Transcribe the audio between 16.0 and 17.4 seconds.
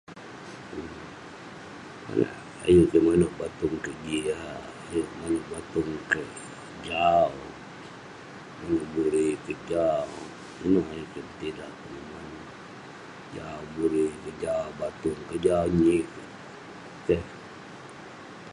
kik, keh.